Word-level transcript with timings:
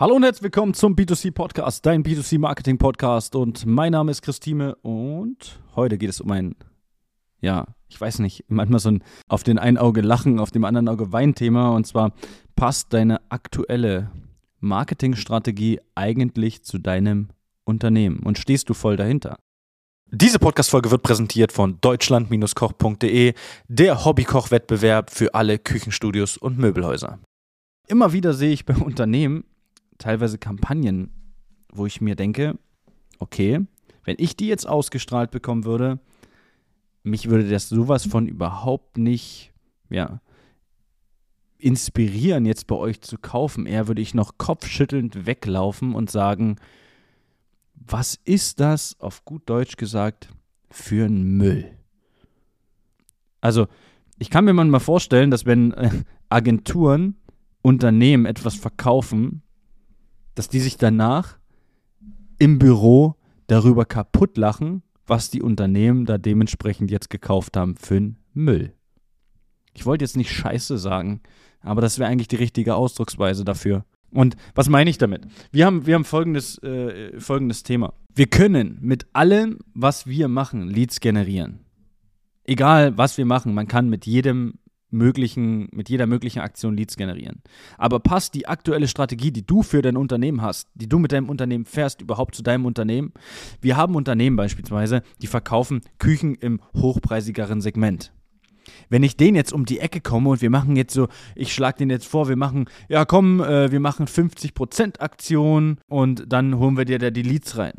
Hallo 0.00 0.14
und 0.14 0.22
herzlich 0.22 0.44
willkommen 0.44 0.74
zum 0.74 0.94
B2C 0.94 1.32
Podcast, 1.32 1.84
dein 1.84 2.04
B2C 2.04 2.38
Marketing 2.38 2.78
Podcast. 2.78 3.34
Und 3.34 3.66
mein 3.66 3.90
Name 3.90 4.12
ist 4.12 4.22
Christine 4.22 4.76
und 4.76 5.58
heute 5.74 5.98
geht 5.98 6.10
es 6.10 6.20
um 6.20 6.30
ein, 6.30 6.54
ja, 7.40 7.66
ich 7.88 8.00
weiß 8.00 8.20
nicht, 8.20 8.44
manchmal 8.46 8.78
so 8.78 8.92
ein 8.92 9.02
auf 9.26 9.42
den 9.42 9.58
einen 9.58 9.76
Auge 9.76 10.00
Lachen, 10.00 10.38
auf 10.38 10.52
dem 10.52 10.64
anderen 10.64 10.86
Auge 10.88 11.10
Wein-Thema. 11.10 11.70
Und 11.70 11.88
zwar 11.88 12.12
passt 12.54 12.92
deine 12.92 13.20
aktuelle 13.28 14.12
Marketingstrategie 14.60 15.80
eigentlich 15.96 16.62
zu 16.62 16.78
deinem 16.78 17.30
Unternehmen 17.64 18.20
und 18.20 18.38
stehst 18.38 18.68
du 18.68 18.74
voll 18.74 18.94
dahinter? 18.94 19.36
Diese 20.12 20.38
Podcast-Folge 20.38 20.92
wird 20.92 21.02
präsentiert 21.02 21.50
von 21.50 21.80
deutschland-koch.de, 21.80 23.34
der 23.66 24.04
Hobbykoch-Wettbewerb 24.04 25.10
für 25.10 25.34
alle 25.34 25.58
Küchenstudios 25.58 26.36
und 26.36 26.56
Möbelhäuser. 26.56 27.18
Immer 27.88 28.12
wieder 28.12 28.32
sehe 28.32 28.52
ich 28.52 28.64
bei 28.64 28.76
Unternehmen 28.76 29.42
teilweise 29.98 30.38
Kampagnen, 30.38 31.10
wo 31.72 31.86
ich 31.86 32.00
mir 32.00 32.16
denke, 32.16 32.58
okay, 33.18 33.60
wenn 34.04 34.16
ich 34.18 34.36
die 34.36 34.46
jetzt 34.46 34.66
ausgestrahlt 34.66 35.30
bekommen 35.30 35.64
würde, 35.64 35.98
mich 37.02 37.28
würde 37.28 37.48
das 37.48 37.68
sowas 37.68 38.06
von 38.06 38.26
überhaupt 38.26 38.98
nicht, 38.98 39.52
ja, 39.90 40.20
inspirieren, 41.58 42.46
jetzt 42.46 42.66
bei 42.68 42.76
euch 42.76 43.00
zu 43.00 43.18
kaufen. 43.18 43.66
Eher 43.66 43.88
würde 43.88 44.00
ich 44.00 44.14
noch 44.14 44.38
kopfschüttelnd 44.38 45.26
weglaufen 45.26 45.94
und 45.94 46.10
sagen, 46.10 46.56
was 47.74 48.14
ist 48.24 48.60
das, 48.60 48.98
auf 49.00 49.24
gut 49.24 49.42
Deutsch 49.46 49.76
gesagt, 49.76 50.28
für 50.70 51.06
ein 51.06 51.36
Müll? 51.36 51.76
Also, 53.40 53.66
ich 54.18 54.30
kann 54.30 54.44
mir 54.44 54.52
manchmal 54.52 54.80
vorstellen, 54.80 55.30
dass 55.30 55.46
wenn 55.46 55.72
äh, 55.72 55.90
Agenturen 56.28 57.16
Unternehmen 57.62 58.26
etwas 58.26 58.54
verkaufen, 58.54 59.42
dass 60.38 60.48
die 60.48 60.60
sich 60.60 60.76
danach 60.76 61.36
im 62.38 62.60
Büro 62.60 63.16
darüber 63.48 63.84
kaputt 63.84 64.36
lachen, 64.36 64.82
was 65.04 65.30
die 65.30 65.42
Unternehmen 65.42 66.06
da 66.06 66.16
dementsprechend 66.16 66.92
jetzt 66.92 67.10
gekauft 67.10 67.56
haben 67.56 67.74
für 67.74 67.96
einen 67.96 68.18
Müll. 68.34 68.72
Ich 69.74 69.84
wollte 69.84 70.04
jetzt 70.04 70.16
nicht 70.16 70.30
Scheiße 70.30 70.78
sagen, 70.78 71.22
aber 71.60 71.80
das 71.80 71.98
wäre 71.98 72.08
eigentlich 72.08 72.28
die 72.28 72.36
richtige 72.36 72.76
Ausdrucksweise 72.76 73.44
dafür. 73.44 73.84
Und 74.12 74.36
was 74.54 74.68
meine 74.68 74.90
ich 74.90 74.98
damit? 74.98 75.26
Wir 75.50 75.66
haben, 75.66 75.86
wir 75.86 75.96
haben 75.96 76.04
folgendes, 76.04 76.62
äh, 76.62 77.18
folgendes 77.18 77.64
Thema. 77.64 77.94
Wir 78.14 78.26
können 78.26 78.78
mit 78.80 79.08
allem, 79.14 79.58
was 79.74 80.06
wir 80.06 80.28
machen, 80.28 80.68
Leads 80.68 81.00
generieren. 81.00 81.64
Egal, 82.44 82.96
was 82.96 83.18
wir 83.18 83.26
machen, 83.26 83.54
man 83.54 83.66
kann 83.66 83.90
mit 83.90 84.06
jedem 84.06 84.54
möglichen, 84.90 85.68
mit 85.72 85.88
jeder 85.88 86.06
möglichen 86.06 86.40
Aktion 86.40 86.76
Leads 86.76 86.96
generieren. 86.96 87.42
Aber 87.76 88.00
passt 88.00 88.34
die 88.34 88.46
aktuelle 88.48 88.88
Strategie, 88.88 89.30
die 89.30 89.46
du 89.46 89.62
für 89.62 89.82
dein 89.82 89.96
Unternehmen 89.96 90.42
hast, 90.42 90.68
die 90.74 90.88
du 90.88 90.98
mit 90.98 91.12
deinem 91.12 91.28
Unternehmen 91.28 91.64
fährst, 91.64 92.00
überhaupt 92.00 92.34
zu 92.34 92.42
deinem 92.42 92.66
Unternehmen? 92.66 93.12
Wir 93.60 93.76
haben 93.76 93.94
Unternehmen 93.94 94.36
beispielsweise, 94.36 95.02
die 95.20 95.26
verkaufen 95.26 95.82
Küchen 95.98 96.34
im 96.34 96.60
hochpreisigeren 96.74 97.60
Segment. 97.60 98.12
Wenn 98.88 99.02
ich 99.02 99.16
den 99.16 99.34
jetzt 99.34 99.52
um 99.52 99.64
die 99.64 99.80
Ecke 99.80 100.00
komme 100.00 100.30
und 100.30 100.42
wir 100.42 100.50
machen 100.50 100.76
jetzt 100.76 100.94
so, 100.94 101.08
ich 101.34 101.52
schlage 101.52 101.78
den 101.78 101.90
jetzt 101.90 102.06
vor, 102.06 102.28
wir 102.28 102.36
machen, 102.36 102.66
ja 102.88 103.04
komm, 103.04 103.40
äh, 103.40 103.70
wir 103.70 103.80
machen 103.80 104.06
50% 104.06 105.00
Aktion 105.00 105.78
und 105.88 106.32
dann 106.32 106.58
holen 106.58 106.76
wir 106.76 106.84
dir 106.84 106.98
da 106.98 107.10
die 107.10 107.22
Leads 107.22 107.56
rein. 107.56 107.74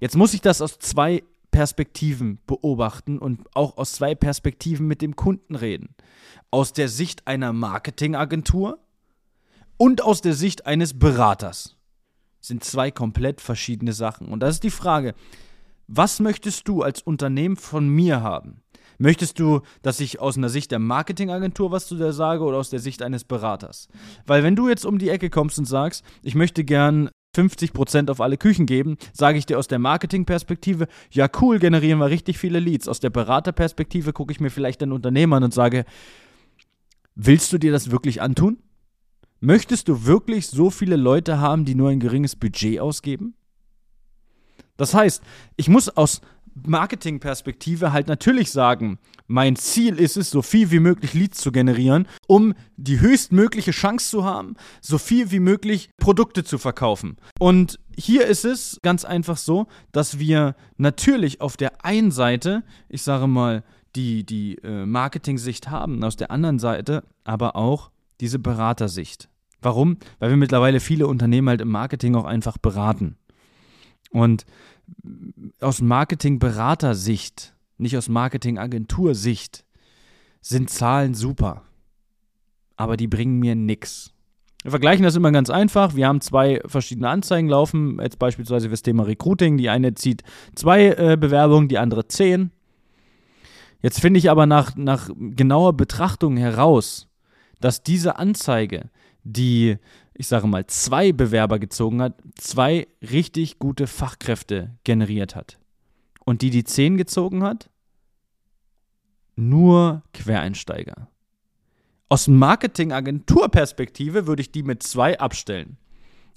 Jetzt 0.00 0.16
muss 0.16 0.34
ich 0.34 0.40
das 0.40 0.60
aus 0.60 0.78
zwei 0.78 1.22
Perspektiven 1.52 2.40
beobachten 2.46 3.18
und 3.18 3.46
auch 3.54 3.76
aus 3.76 3.92
zwei 3.92 4.16
Perspektiven 4.16 4.88
mit 4.88 5.00
dem 5.00 5.14
Kunden 5.14 5.54
reden. 5.54 5.94
Aus 6.50 6.72
der 6.72 6.88
Sicht 6.88 7.28
einer 7.28 7.52
Marketingagentur 7.52 8.80
und 9.76 10.02
aus 10.02 10.20
der 10.20 10.34
Sicht 10.34 10.66
eines 10.66 10.98
Beraters. 10.98 11.76
Sind 12.40 12.64
zwei 12.64 12.90
komplett 12.90 13.40
verschiedene 13.40 13.92
Sachen. 13.92 14.26
Und 14.26 14.40
das 14.40 14.56
ist 14.56 14.64
die 14.64 14.70
Frage, 14.70 15.14
was 15.86 16.18
möchtest 16.18 16.66
du 16.66 16.82
als 16.82 17.02
Unternehmen 17.02 17.56
von 17.56 17.88
mir 17.88 18.22
haben? 18.22 18.62
Möchtest 18.98 19.38
du, 19.38 19.60
dass 19.82 20.00
ich 20.00 20.20
aus 20.20 20.36
einer 20.36 20.48
Sicht 20.48 20.70
der 20.70 20.78
Marketingagentur 20.78 21.70
was 21.70 21.86
zu 21.86 21.96
dir 21.96 22.12
sage 22.12 22.42
oder 22.42 22.58
aus 22.58 22.70
der 22.70 22.78
Sicht 22.78 23.02
eines 23.02 23.24
Beraters? 23.24 23.88
Weil 24.26 24.42
wenn 24.42 24.56
du 24.56 24.68
jetzt 24.68 24.86
um 24.86 24.98
die 24.98 25.08
Ecke 25.10 25.28
kommst 25.28 25.58
und 25.58 25.64
sagst, 25.64 26.04
ich 26.22 26.34
möchte 26.34 26.64
gern 26.64 27.10
50% 27.34 28.10
auf 28.10 28.20
alle 28.20 28.36
Küchen 28.36 28.66
geben, 28.66 28.98
sage 29.12 29.38
ich 29.38 29.46
dir 29.46 29.58
aus 29.58 29.66
der 29.66 29.78
Marketingperspektive, 29.78 30.86
ja 31.10 31.28
cool, 31.40 31.58
generieren 31.58 31.98
wir 31.98 32.10
richtig 32.10 32.38
viele 32.38 32.58
Leads. 32.58 32.88
Aus 32.88 33.00
der 33.00 33.10
Beraterperspektive 33.10 34.12
gucke 34.12 34.32
ich 34.32 34.40
mir 34.40 34.50
vielleicht 34.50 34.82
einen 34.82 34.92
Unternehmer 34.92 35.36
an 35.36 35.44
und 35.44 35.54
sage, 35.54 35.84
willst 37.14 37.52
du 37.52 37.58
dir 37.58 37.72
das 37.72 37.90
wirklich 37.90 38.20
antun? 38.20 38.58
Möchtest 39.40 39.88
du 39.88 40.04
wirklich 40.04 40.46
so 40.46 40.70
viele 40.70 40.96
Leute 40.96 41.40
haben, 41.40 41.64
die 41.64 41.74
nur 41.74 41.88
ein 41.88 42.00
geringes 42.00 42.36
Budget 42.36 42.80
ausgeben? 42.80 43.34
Das 44.76 44.94
heißt, 44.94 45.22
ich 45.56 45.68
muss 45.68 45.88
aus 45.88 46.20
Marketingperspektive 46.54 47.92
halt 47.92 48.08
natürlich 48.08 48.50
sagen, 48.50 48.98
mein 49.26 49.56
Ziel 49.56 49.98
ist 49.98 50.16
es, 50.16 50.30
so 50.30 50.42
viel 50.42 50.70
wie 50.70 50.80
möglich 50.80 51.14
Leads 51.14 51.38
zu 51.38 51.52
generieren, 51.52 52.06
um 52.26 52.54
die 52.76 53.00
höchstmögliche 53.00 53.70
Chance 53.70 54.10
zu 54.10 54.24
haben, 54.24 54.54
so 54.80 54.98
viel 54.98 55.30
wie 55.30 55.40
möglich 55.40 55.90
Produkte 55.98 56.44
zu 56.44 56.58
verkaufen. 56.58 57.16
Und 57.38 57.78
hier 57.96 58.26
ist 58.26 58.44
es 58.44 58.78
ganz 58.82 59.04
einfach 59.04 59.36
so, 59.36 59.66
dass 59.92 60.18
wir 60.18 60.54
natürlich 60.76 61.40
auf 61.40 61.56
der 61.56 61.84
einen 61.84 62.10
Seite, 62.10 62.62
ich 62.88 63.02
sage 63.02 63.26
mal, 63.26 63.64
die, 63.96 64.24
die 64.24 64.56
äh, 64.62 64.86
Marketing-Sicht 64.86 65.70
haben, 65.70 66.02
aus 66.04 66.16
der 66.16 66.30
anderen 66.30 66.58
Seite 66.58 67.04
aber 67.24 67.56
auch 67.56 67.90
diese 68.20 68.38
Beratersicht. 68.38 69.28
Warum? 69.60 69.98
Weil 70.18 70.30
wir 70.30 70.36
mittlerweile 70.36 70.80
viele 70.80 71.06
Unternehmen 71.06 71.48
halt 71.48 71.60
im 71.60 71.68
Marketing 71.68 72.14
auch 72.16 72.24
einfach 72.24 72.58
beraten. 72.58 73.16
Und 74.10 74.44
aus 75.60 75.80
Marketing-Berater-Sicht, 75.80 77.54
nicht 77.78 77.96
aus 77.96 78.08
Marketing-Agentur-Sicht, 78.08 79.64
sind 80.40 80.70
Zahlen 80.70 81.14
super. 81.14 81.62
Aber 82.76 82.96
die 82.96 83.06
bringen 83.06 83.38
mir 83.38 83.54
nichts. 83.54 84.12
Wir 84.62 84.70
vergleichen 84.70 85.02
das 85.02 85.16
immer 85.16 85.32
ganz 85.32 85.50
einfach. 85.50 85.96
Wir 85.96 86.06
haben 86.06 86.20
zwei 86.20 86.60
verschiedene 86.66 87.08
Anzeigen 87.08 87.48
laufen, 87.48 87.98
jetzt 88.00 88.18
beispielsweise 88.18 88.66
für 88.66 88.72
das 88.72 88.82
Thema 88.82 89.04
Recruiting. 89.04 89.56
Die 89.56 89.68
eine 89.68 89.94
zieht 89.94 90.22
zwei 90.54 90.88
äh, 90.90 91.16
Bewerbungen, 91.18 91.68
die 91.68 91.78
andere 91.78 92.06
zehn. 92.06 92.50
Jetzt 93.80 94.00
finde 94.00 94.18
ich 94.18 94.30
aber 94.30 94.46
nach, 94.46 94.76
nach 94.76 95.10
genauer 95.16 95.76
Betrachtung 95.76 96.36
heraus, 96.36 97.08
dass 97.60 97.82
diese 97.82 98.16
Anzeige, 98.16 98.90
die 99.24 99.78
ich 100.14 100.28
sage 100.28 100.46
mal, 100.46 100.66
zwei 100.66 101.12
Bewerber 101.12 101.58
gezogen 101.58 102.02
hat, 102.02 102.20
zwei 102.36 102.86
richtig 103.00 103.58
gute 103.58 103.86
Fachkräfte 103.86 104.76
generiert 104.84 105.34
hat. 105.34 105.58
Und 106.24 106.42
die, 106.42 106.50
die 106.50 106.64
zehn 106.64 106.96
gezogen 106.96 107.42
hat, 107.42 107.70
nur 109.36 110.02
Quereinsteiger. 110.12 111.08
Aus 112.08 112.28
Marketing-Agentur-Perspektive 112.28 114.26
würde 114.26 114.42
ich 114.42 114.52
die 114.52 114.62
mit 114.62 114.82
zwei 114.82 115.18
abstellen. 115.18 115.78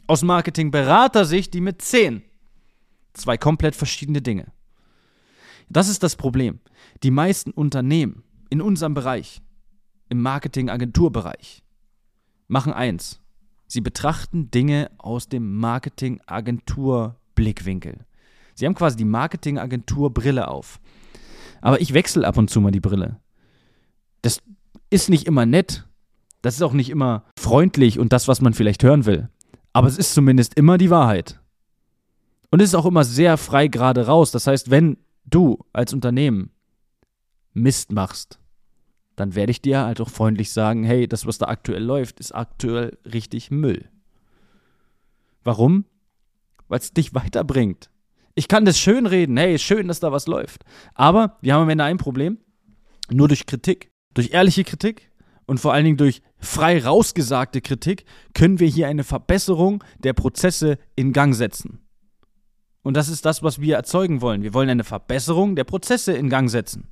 Aus 0.08 0.24
Marketing-Berater-Sicht 0.24 1.54
die 1.54 1.62
mit 1.62 1.82
zehn. 1.82 2.24
Zwei 3.14 3.38
komplett 3.38 3.76
verschiedene 3.76 4.22
Dinge. 4.22 4.54
Das 5.70 5.90
ist 5.90 6.04
das 6.04 6.16
Problem. 6.16 6.60
Die 7.04 7.12
meisten 7.12 7.52
Unternehmen 7.52 8.24
in 8.50 8.62
unserem 8.62 8.94
Bereich, 8.94 9.42
im 10.10 10.22
Marketing-Agentur-Bereich, 10.22 11.64
machen 12.48 12.72
eins. 12.72 13.20
Sie 13.68 13.82
betrachten 13.82 14.52
Dinge 14.52 14.92
aus 14.98 15.28
dem 15.28 15.58
Marketing-Agentur-Blickwinkel. 15.58 18.06
Sie 18.54 18.66
haben 18.66 18.76
quasi 18.76 18.98
die 18.98 19.06
Marketing-Agentur-Brille 19.06 20.48
auf. 20.48 20.80
Aber 21.62 21.82
ich 21.82 21.94
wechsle 21.94 22.28
ab 22.28 22.38
und 22.38 22.50
zu 22.50 22.62
mal 22.62 22.72
die 22.72 22.80
Brille. 22.80 23.20
Das 24.22 24.42
ist 24.90 25.10
nicht 25.10 25.28
immer 25.28 25.46
nett. 25.46 25.86
Das 26.42 26.56
ist 26.56 26.62
auch 26.62 26.74
nicht 26.74 26.90
immer 26.90 27.26
freundlich 27.38 28.00
und 28.00 28.14
das, 28.14 28.28
was 28.28 28.42
man 28.42 28.54
vielleicht 28.54 28.84
hören 28.84 29.06
will. 29.06 29.30
Aber 29.74 29.88
es 29.88 29.98
ist 29.98 30.14
zumindest 30.14 30.54
immer 30.54 30.78
die 30.78 30.92
Wahrheit. 30.92 31.40
Und 32.52 32.62
es 32.62 32.70
ist 32.70 32.76
auch 32.76 32.86
immer 32.86 33.04
sehr 33.04 33.38
frei 33.38 33.68
gerade 33.68 34.06
raus. 34.06 34.32
Das 34.32 34.48
heißt, 34.48 34.70
wenn 34.70 34.98
du 35.26 35.60
als 35.74 35.94
Unternehmen 35.94 36.52
Mist 37.54 37.92
machst, 37.92 38.40
dann 39.16 39.36
werde 39.36 39.52
ich 39.52 39.62
dir 39.62 39.80
halt 39.80 40.02
auch 40.02 40.10
freundlich 40.10 40.52
sagen, 40.52 40.84
hey, 40.84 41.08
das, 41.08 41.26
was 41.26 41.38
da 41.38 41.48
aktuell 41.48 41.84
läuft, 41.84 42.20
ist 42.20 42.34
aktuell 42.34 42.98
richtig 43.06 43.52
Müll. 43.52 43.90
Warum? 45.44 45.86
Weil 46.68 46.80
es 46.80 46.92
dich 46.92 47.14
weiterbringt. 47.14 47.90
Ich 48.34 48.48
kann 48.48 48.66
das 48.66 48.78
schön 48.78 49.06
reden, 49.06 49.38
hey, 49.38 49.58
schön, 49.58 49.88
dass 49.88 50.02
da 50.02 50.12
was 50.12 50.28
läuft. 50.28 50.66
Aber 50.94 51.38
wir 51.42 51.54
haben 51.54 51.64
am 51.64 51.70
Ende 51.70 51.86
ein 51.86 51.98
Problem. 51.98 52.40
Nur 53.10 53.28
durch 53.28 53.46
Kritik, 53.46 53.92
durch 54.14 54.32
ehrliche 54.32 54.64
Kritik 54.64 55.12
und 55.46 55.60
vor 55.60 55.74
allen 55.74 55.86
Dingen 55.86 55.98
durch 55.98 56.22
frei 56.38 56.84
rausgesagte 56.84 57.62
Kritik 57.62 58.06
können 58.34 58.60
wir 58.60 58.68
hier 58.68 58.88
eine 58.88 59.04
Verbesserung 59.04 59.84
der 60.00 60.14
Prozesse 60.14 60.80
in 60.96 61.14
Gang 61.14 61.36
setzen. 61.36 61.80
Und 62.82 62.98
das 62.98 63.10
ist 63.10 63.26
das, 63.26 63.42
was 63.42 63.62
wir 63.62 63.76
erzeugen 63.76 64.22
wollen. 64.22 64.44
Wir 64.44 64.54
wollen 64.54 64.70
eine 64.70 64.84
Verbesserung 64.84 65.56
der 65.56 65.64
Prozesse 65.64 66.14
in 66.14 66.30
Gang 66.30 66.50
setzen. 66.50 66.90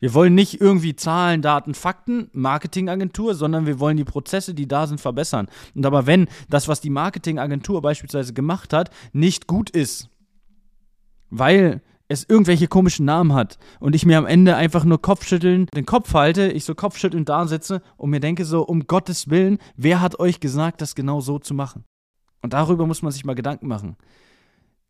Wir 0.00 0.12
wollen 0.12 0.34
nicht 0.34 0.60
irgendwie 0.60 0.96
Zahlen, 0.96 1.40
Daten, 1.40 1.74
Fakten, 1.74 2.28
Marketingagentur, 2.32 3.34
sondern 3.34 3.66
wir 3.66 3.80
wollen 3.80 3.96
die 3.96 4.04
Prozesse, 4.04 4.54
die 4.54 4.68
da 4.68 4.86
sind, 4.86 5.00
verbessern. 5.00 5.48
Und 5.74 5.86
aber 5.86 6.06
wenn 6.06 6.28
das, 6.48 6.68
was 6.68 6.80
die 6.80 6.90
Marketingagentur 6.90 7.80
beispielsweise 7.80 8.34
gemacht 8.34 8.72
hat, 8.72 8.90
nicht 9.12 9.46
gut 9.46 9.70
ist, 9.70 10.10
weil 11.30 11.80
es 12.08 12.28
irgendwelche 12.28 12.68
komischen 12.68 13.06
Namen 13.06 13.32
hat 13.32 13.58
und 13.80 13.94
ich 13.94 14.04
mir 14.04 14.18
am 14.18 14.26
Ende 14.26 14.56
einfach 14.56 14.84
nur 14.84 15.00
Kopfschütteln 15.00 15.66
den 15.74 15.86
Kopf 15.86 16.12
halte, 16.12 16.48
ich 16.48 16.64
so 16.64 16.74
Kopfschütteln 16.74 17.24
da 17.24 17.46
sitze 17.46 17.80
und 17.96 18.10
mir 18.10 18.20
denke 18.20 18.44
so, 18.44 18.62
um 18.62 18.86
Gottes 18.86 19.30
Willen, 19.30 19.58
wer 19.76 20.00
hat 20.00 20.20
euch 20.20 20.40
gesagt, 20.40 20.80
das 20.80 20.94
genau 20.94 21.20
so 21.20 21.38
zu 21.38 21.54
machen? 21.54 21.84
Und 22.42 22.52
darüber 22.52 22.86
muss 22.86 23.00
man 23.00 23.10
sich 23.10 23.24
mal 23.24 23.34
Gedanken 23.34 23.68
machen. 23.68 23.96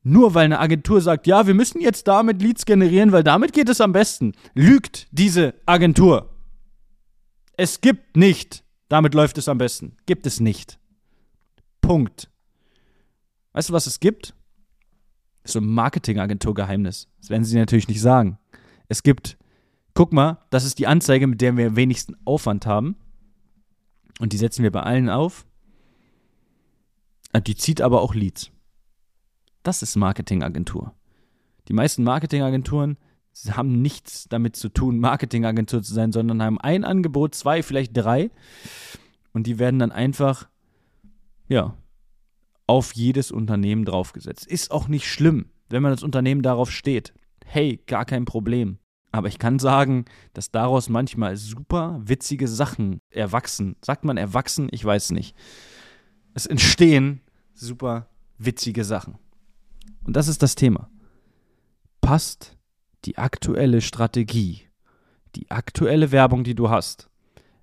Nur 0.04 0.34
weil 0.34 0.44
eine 0.44 0.60
Agentur 0.60 1.00
sagt, 1.00 1.26
ja, 1.26 1.46
wir 1.46 1.54
müssen 1.54 1.80
jetzt 1.80 2.06
damit 2.06 2.40
Leads 2.40 2.66
generieren, 2.66 3.10
weil 3.10 3.24
damit 3.24 3.52
geht 3.52 3.68
es 3.68 3.80
am 3.80 3.92
besten, 3.92 4.32
lügt 4.54 5.08
diese 5.10 5.54
Agentur. 5.66 6.30
Es 7.56 7.80
gibt 7.80 8.16
nicht, 8.16 8.62
damit 8.88 9.14
läuft 9.14 9.38
es 9.38 9.48
am 9.48 9.58
besten. 9.58 9.96
Gibt 10.06 10.26
es 10.26 10.40
nicht. 10.40 10.78
Punkt. 11.80 12.30
Weißt 13.52 13.70
du, 13.70 13.72
was 13.72 13.86
es 13.86 13.98
gibt? 13.98 14.34
so 15.44 15.58
ein 15.58 15.66
Marketingagentur-Geheimnis. 15.66 17.08
Das 17.20 17.30
werden 17.30 17.44
sie 17.44 17.58
natürlich 17.58 17.88
nicht 17.88 18.00
sagen. 18.00 18.38
Es 18.88 19.02
gibt, 19.02 19.36
guck 19.92 20.12
mal, 20.12 20.38
das 20.50 20.64
ist 20.64 20.78
die 20.78 20.86
Anzeige, 20.86 21.26
mit 21.26 21.40
der 21.40 21.56
wir 21.56 21.68
am 21.68 21.76
wenigsten 21.76 22.16
Aufwand 22.24 22.66
haben. 22.66 22.96
Und 24.20 24.32
die 24.32 24.36
setzen 24.36 24.62
wir 24.62 24.72
bei 24.72 24.82
allen 24.82 25.10
auf. 25.10 25.46
Die 27.46 27.56
zieht 27.56 27.80
aber 27.80 28.00
auch 28.00 28.14
Leads. 28.14 28.50
Das 29.64 29.82
ist 29.82 29.96
Marketingagentur. 29.96 30.94
Die 31.69 31.72
meisten 31.72 32.05
Marketingagenturen 32.05 32.99
haben 33.50 33.82
nichts 33.82 34.28
damit 34.28 34.55
zu 34.55 34.69
tun, 34.69 35.00
Marketingagentur 35.00 35.82
zu 35.82 35.93
sein, 35.93 36.12
sondern 36.12 36.43
haben 36.43 36.61
ein 36.61 36.84
Angebot, 36.84 37.34
zwei, 37.34 37.64
vielleicht 37.64 37.96
drei. 37.96 38.31
Und 39.32 39.49
die 39.49 39.58
werden 39.58 39.81
dann 39.81 39.90
einfach, 39.90 40.49
ja, 41.49 41.75
auf 42.66 42.93
jedes 42.94 43.32
Unternehmen 43.32 43.84
draufgesetzt. 43.84 44.46
Ist 44.46 44.70
auch 44.70 44.87
nicht 44.87 45.11
schlimm, 45.11 45.46
wenn 45.70 45.82
man 45.82 45.93
als 45.93 46.02
Unternehmen 46.02 46.43
darauf 46.43 46.70
steht. 46.70 47.14
Hey, 47.44 47.82
gar 47.87 48.05
kein 48.05 48.26
Problem. 48.26 48.78
Aber 49.12 49.28
ich 49.28 49.38
kann 49.38 49.58
sagen, 49.58 50.05
dass 50.34 50.50
daraus 50.50 50.88
manchmal 50.88 51.37
super 51.37 52.00
witzige 52.05 52.49
Sachen 52.49 53.00
erwachsen. 53.11 53.76
Sagt 53.81 54.05
man 54.05 54.16
erwachsen? 54.16 54.69
Ich 54.72 54.84
weiß 54.84 55.12
nicht. 55.12 55.34
Es 56.34 56.46
entstehen 56.46 57.20
super 57.55 58.08
witzige 58.38 58.84
Sachen. 58.84 59.19
Und 60.04 60.16
das 60.16 60.28
ist 60.28 60.42
das 60.42 60.54
Thema. 60.54 60.88
Passt 62.00 62.56
die 63.04 63.18
aktuelle 63.18 63.80
Strategie, 63.80 64.62
die 65.34 65.50
aktuelle 65.50 66.12
Werbung, 66.12 66.44
die 66.44 66.54
du 66.54 66.70
hast, 66.70 67.08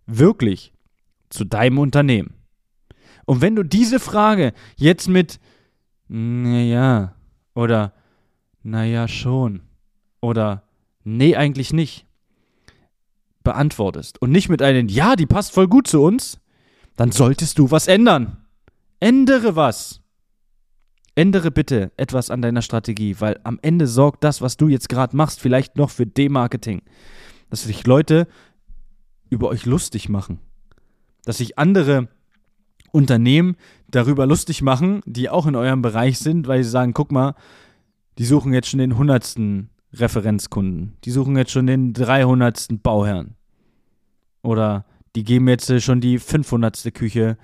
wirklich 0.05 0.73
zu 1.29 1.45
deinem 1.45 1.77
Unternehmen? 1.77 2.33
Und 3.25 3.41
wenn 3.41 3.55
du 3.55 3.63
diese 3.63 3.99
Frage 3.99 4.53
jetzt 4.75 5.07
mit 5.07 5.39
naja 6.07 7.15
oder 7.53 7.93
naja 8.63 9.07
schon 9.07 9.61
oder 10.19 10.63
nee 11.03 11.35
eigentlich 11.35 11.71
nicht 11.71 12.05
beantwortest 13.43 14.21
und 14.21 14.31
nicht 14.31 14.49
mit 14.49 14.61
einem 14.61 14.87
ja, 14.87 15.15
die 15.15 15.25
passt 15.25 15.53
voll 15.53 15.67
gut 15.67 15.87
zu 15.87 16.01
uns, 16.01 16.39
dann 16.95 17.11
solltest 17.11 17.57
du 17.57 17.71
was 17.71 17.87
ändern. 17.87 18.37
Ändere 18.99 19.55
was. 19.55 20.00
Ändere 21.15 21.51
bitte 21.51 21.91
etwas 21.97 22.29
an 22.29 22.41
deiner 22.41 22.61
Strategie, 22.61 23.15
weil 23.19 23.39
am 23.43 23.59
Ende 23.61 23.87
sorgt 23.87 24.23
das, 24.23 24.41
was 24.41 24.57
du 24.57 24.67
jetzt 24.67 24.89
gerade 24.89 25.15
machst, 25.15 25.39
vielleicht 25.39 25.75
noch 25.75 25.89
für 25.89 26.05
Demarketing. 26.05 26.81
Dass 27.49 27.63
sich 27.63 27.85
Leute 27.85 28.27
über 29.29 29.49
euch 29.49 29.65
lustig 29.65 30.09
machen. 30.09 30.39
Dass 31.25 31.37
sich 31.37 31.57
andere 31.59 32.07
Unternehmen 32.91 33.55
darüber 33.89 34.25
lustig 34.25 34.61
machen, 34.61 35.01
die 35.05 35.29
auch 35.29 35.47
in 35.47 35.55
eurem 35.55 35.81
Bereich 35.81 36.19
sind, 36.19 36.47
weil 36.47 36.63
sie 36.63 36.69
sagen, 36.69 36.93
guck 36.93 37.11
mal, 37.11 37.35
die 38.17 38.25
suchen 38.25 38.53
jetzt 38.53 38.69
schon 38.69 38.79
den 38.79 38.97
hundertsten 38.97 39.69
Referenzkunden, 39.93 40.97
die 41.03 41.11
suchen 41.11 41.35
jetzt 41.35 41.51
schon 41.51 41.67
den 41.67 41.93
dreihundertsten 41.93 42.79
Bauherrn 42.79 43.35
oder 44.41 44.85
die 45.15 45.23
geben 45.23 45.47
jetzt 45.49 45.81
schon 45.81 45.99
die 45.99 46.19
500. 46.19 46.93
Küche 46.93 47.37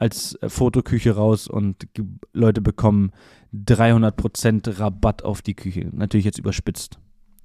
als 0.00 0.34
äh, 0.36 0.48
Fotoküche 0.48 1.14
raus 1.14 1.46
und 1.46 1.86
Leute 2.32 2.60
bekommen 2.60 3.12
300% 3.54 4.80
Rabatt 4.80 5.22
auf 5.22 5.42
die 5.42 5.54
Küche. 5.54 5.88
Natürlich 5.92 6.24
jetzt 6.24 6.38
überspitzt. 6.38 6.98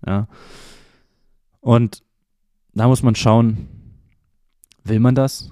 Ja. 0.05 0.27
Und 1.59 2.01
da 2.73 2.87
muss 2.87 3.03
man 3.03 3.15
schauen, 3.15 3.67
will 4.83 4.99
man 4.99 5.15
das? 5.15 5.51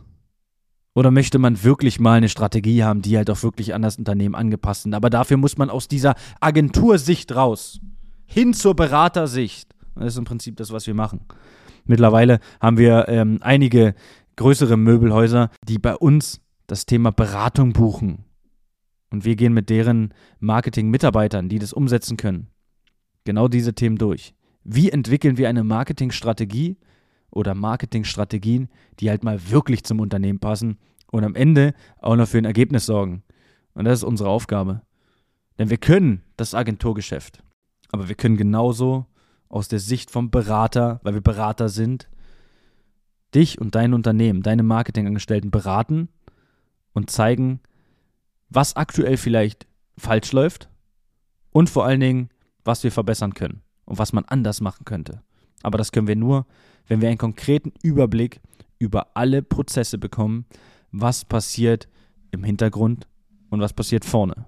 Oder 0.96 1.12
möchte 1.12 1.40
man 1.40 1.64
wirklich 1.64 2.00
mal 2.00 2.18
eine 2.18 2.30
Strategie 2.30 2.84
haben, 2.84 3.02
die 3.02 3.18
halt 3.18 3.30
auch 3.30 3.42
wirklich 3.44 3.74
an 3.74 3.82
das 3.82 3.98
Unternehmen 3.98 4.36
angepasst 4.36 4.84
sind? 4.84 4.94
Aber 4.94 5.10
dafür 5.10 5.38
muss 5.38 5.58
man 5.58 5.70
aus 5.70 5.88
dieser 5.88 6.16
Agentursicht 6.40 7.36
raus, 7.36 7.82
hin 8.26 8.54
zur 8.54 8.76
Beratersicht. 8.76 9.74
Das 9.96 10.14
ist 10.14 10.18
im 10.18 10.26
Prinzip 10.26 10.56
das, 10.58 10.72
was 10.72 10.88
wir 10.88 10.94
machen. 10.94 11.22
Mittlerweile 11.86 12.40
haben 12.62 12.78
wir 12.78 13.10
ähm, 13.10 13.40
einige 13.42 13.96
größere 14.36 14.78
Möbelhäuser, 14.78 15.50
die 15.68 15.80
bei 15.80 15.96
uns 15.96 16.40
das 16.68 16.86
Thema 16.86 17.12
Beratung 17.12 17.74
buchen. 17.74 18.25
Und 19.10 19.25
wir 19.25 19.36
gehen 19.36 19.54
mit 19.54 19.69
deren 19.69 20.13
Marketing-Mitarbeitern, 20.39 21.50
die 21.50 21.60
das 21.60 21.74
umsetzen 21.74 22.18
können, 22.18 22.48
genau 23.25 23.48
diese 23.48 23.74
Themen 23.74 23.98
durch. 23.98 24.33
Wie 24.63 24.89
entwickeln 24.89 25.38
wir 25.38 25.50
eine 25.50 25.63
Marketingstrategie, 25.63 26.77
oder 27.33 27.56
Marketingstrategien, 27.56 28.69
die 29.00 29.10
halt 29.10 29.24
mal 29.24 29.50
wirklich 29.50 29.83
zum 29.83 30.00
Unternehmen 30.00 30.39
passen 30.39 30.77
und 31.12 31.24
am 31.24 31.36
Ende 31.36 31.74
auch 32.00 32.15
noch 32.15 32.27
für 32.27 32.38
ein 32.38 32.45
Ergebnis 32.45 32.86
sorgen. 32.86 33.24
Und 33.74 33.86
das 33.86 34.00
ist 34.00 34.04
unsere 34.04 34.30
Aufgabe. 34.30 34.81
Denn 35.57 35.69
wir 35.69 35.77
können 35.77 36.21
das 36.38 36.54
Agenturgeschäft. 36.54 37.44
Aber 37.92 38.07
wir 38.07 38.16
können 38.16 38.38
genauso 38.38 39.07
aus 39.50 39.68
der 39.68 39.80
Sicht 39.80 40.12
vom 40.12 40.31
Berater, 40.31 41.00
weil 41.04 41.16
wir 41.16 41.21
Berater 41.21 41.69
sind, 41.69 42.07
dich 43.36 43.59
und 43.59 43.75
dein 43.75 43.94
Unternehmen, 43.94 44.44
deine 44.44 44.63
Marketingangestellten 44.63 45.51
beraten 45.51 46.09
und 46.94 47.10
zeigen, 47.10 47.60
was 48.50 48.75
aktuell 48.75 49.18
vielleicht 49.18 49.68
falsch 49.98 50.31
läuft 50.31 50.69
und 51.51 51.69
vor 51.69 51.86
allen 51.86 52.00
Dingen, 52.00 52.30
was 52.63 52.84
wir 52.84 52.92
verbessern 52.92 53.34
können 53.34 53.62
und 53.86 53.98
was 53.98 54.13
man 54.13 54.25
anders 54.25 54.62
machen 54.62 54.86
könnte. 54.86 55.22
Aber 55.62 55.78
das 55.78 55.92
können 55.92 56.07
wir 56.07 56.16
nur, 56.16 56.45
wenn 56.88 57.01
wir 57.01 57.10
einen 57.10 57.18
konkreten 57.18 57.74
Überblick 57.81 58.42
über 58.80 59.16
alle 59.16 59.42
Prozesse 59.42 59.98
bekommen, 59.98 60.45
was 60.92 61.25
passiert 61.25 61.88
im 62.31 62.44
Hintergrund 62.44 63.07
und 63.50 63.62
was 63.62 63.74
passiert 63.74 64.06
vorne. 64.06 64.45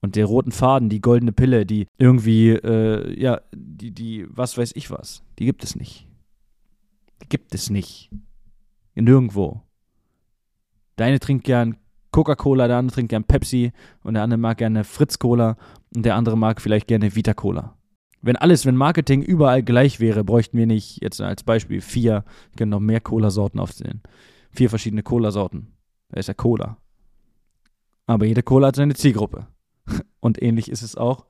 Und 0.00 0.16
der 0.16 0.26
roten 0.26 0.52
Faden, 0.52 0.88
die 0.88 1.00
goldene 1.00 1.32
Pille, 1.32 1.66
die 1.66 1.86
irgendwie, 1.98 2.50
äh, 2.50 3.18
ja, 3.18 3.40
die, 3.54 3.92
die, 3.92 4.26
was 4.28 4.56
weiß 4.56 4.72
ich 4.74 4.90
was, 4.90 5.22
die 5.38 5.46
gibt 5.46 5.64
es 5.64 5.74
nicht. 5.74 6.06
Die 7.22 7.28
gibt 7.28 7.54
es 7.54 7.70
nicht. 7.70 8.10
Nirgendwo. 8.94 9.62
Der 10.98 11.06
eine 11.06 11.20
trinkt 11.20 11.44
gern 11.44 11.76
Coca-Cola, 12.10 12.68
der 12.68 12.78
andere 12.78 12.94
trinkt 12.94 13.10
gern 13.10 13.24
Pepsi 13.24 13.72
und 14.02 14.14
der 14.14 14.22
andere 14.22 14.38
mag 14.38 14.58
gerne 14.58 14.84
Fritz-Cola 14.84 15.56
und 15.94 16.04
der 16.04 16.14
andere 16.14 16.36
mag 16.36 16.60
vielleicht 16.60 16.86
gerne 16.86 17.14
Vita-Cola. 17.14 17.76
Wenn 18.22 18.36
alles, 18.36 18.64
wenn 18.64 18.76
Marketing 18.76 19.22
überall 19.22 19.62
gleich 19.62 20.00
wäre, 20.00 20.24
bräuchten 20.24 20.56
wir 20.56 20.66
nicht, 20.66 21.02
jetzt 21.02 21.20
als 21.20 21.44
Beispiel, 21.44 21.80
vier, 21.80 22.24
wir 22.50 22.56
können 22.56 22.70
noch 22.70 22.80
mehr 22.80 23.00
Cola-Sorten 23.00 23.60
aufzählen. 23.60 24.02
Vier 24.50 24.70
verschiedene 24.70 25.02
Cola-Sorten. 25.02 25.68
Da 26.08 26.18
ist 26.18 26.28
ja 26.28 26.34
Cola. 26.34 26.78
Aber 28.06 28.24
jede 28.24 28.42
Cola 28.42 28.68
hat 28.68 28.76
seine 28.76 28.94
Zielgruppe. 28.94 29.46
Und 30.20 30.42
ähnlich 30.42 30.70
ist 30.70 30.82
es 30.82 30.96
auch 30.96 31.26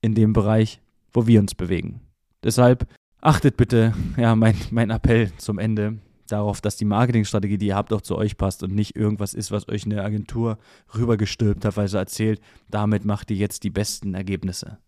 in 0.00 0.14
dem 0.14 0.32
Bereich, 0.32 0.80
wo 1.12 1.26
wir 1.26 1.40
uns 1.40 1.54
bewegen. 1.54 2.00
Deshalb 2.44 2.86
achtet 3.20 3.56
bitte, 3.56 3.94
ja, 4.16 4.36
mein, 4.36 4.56
mein 4.70 4.90
Appell 4.90 5.32
zum 5.38 5.58
Ende 5.58 5.98
darauf, 6.32 6.60
dass 6.60 6.76
die 6.76 6.84
Marketingstrategie, 6.84 7.58
die 7.58 7.66
ihr 7.68 7.76
habt, 7.76 7.92
auch 7.92 8.00
zu 8.00 8.16
euch 8.16 8.36
passt 8.36 8.62
und 8.62 8.74
nicht 8.74 8.96
irgendwas 8.96 9.34
ist, 9.34 9.50
was 9.50 9.68
euch 9.68 9.84
eine 9.84 10.02
Agentur 10.02 10.58
rübergestülpt 10.94 11.64
hat, 11.64 11.76
weil 11.76 11.88
sie 11.88 11.98
erzählt, 11.98 12.40
damit 12.68 13.04
macht 13.04 13.30
ihr 13.30 13.36
jetzt 13.36 13.64
die 13.64 13.70
besten 13.70 14.14
Ergebnisse 14.14 14.78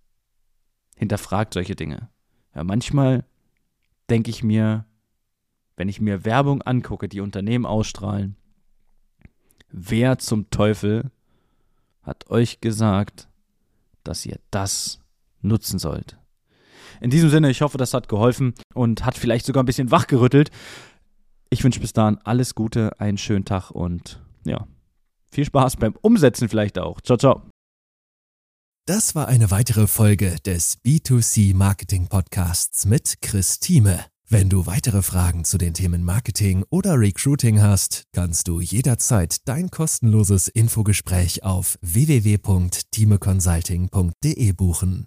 hinterfragt 0.96 1.54
solche 1.54 1.74
Dinge. 1.74 2.08
Ja, 2.54 2.64
manchmal 2.64 3.24
denke 4.10 4.30
ich 4.30 4.42
mir, 4.42 4.86
wenn 5.76 5.88
ich 5.88 6.00
mir 6.00 6.24
Werbung 6.24 6.62
angucke, 6.62 7.08
die 7.08 7.20
Unternehmen 7.20 7.66
ausstrahlen, 7.66 8.36
wer 9.70 10.18
zum 10.18 10.50
Teufel 10.50 11.10
hat 12.02 12.30
euch 12.30 12.60
gesagt, 12.60 13.28
dass 14.04 14.24
ihr 14.24 14.38
das 14.50 15.00
nutzen 15.40 15.78
sollt? 15.78 16.18
In 17.00 17.10
diesem 17.10 17.28
Sinne, 17.28 17.50
ich 17.50 17.60
hoffe, 17.60 17.76
das 17.76 17.92
hat 17.92 18.08
geholfen 18.08 18.54
und 18.72 19.04
hat 19.04 19.18
vielleicht 19.18 19.46
sogar 19.46 19.62
ein 19.62 19.66
bisschen 19.66 19.90
wachgerüttelt. 19.90 20.50
Ich 21.50 21.64
wünsche 21.64 21.80
bis 21.80 21.92
dahin 21.92 22.18
alles 22.24 22.54
Gute, 22.54 22.98
einen 23.00 23.18
schönen 23.18 23.44
Tag 23.44 23.70
und 23.70 24.22
ja, 24.44 24.66
viel 25.30 25.44
Spaß 25.44 25.76
beim 25.76 25.94
Umsetzen 26.00 26.48
vielleicht 26.48 26.78
auch. 26.78 27.00
Ciao, 27.00 27.16
ciao. 27.16 27.42
Das 28.86 29.14
war 29.14 29.28
eine 29.28 29.50
weitere 29.50 29.86
Folge 29.86 30.36
des 30.44 30.78
B2C 30.84 31.54
Marketing 31.54 32.08
Podcasts 32.08 32.84
mit 32.84 33.22
Chris 33.22 33.58
Thieme. 33.58 34.04
Wenn 34.28 34.48
du 34.48 34.66
weitere 34.66 35.02
Fragen 35.02 35.44
zu 35.44 35.58
den 35.58 35.74
Themen 35.74 36.02
Marketing 36.02 36.64
oder 36.70 36.98
Recruiting 36.98 37.62
hast, 37.62 38.04
kannst 38.12 38.48
du 38.48 38.60
jederzeit 38.60 39.46
dein 39.48 39.70
kostenloses 39.70 40.48
Infogespräch 40.48 41.44
auf 41.44 41.78
www.timeconsulting.de 41.82 44.52
buchen. 44.52 45.06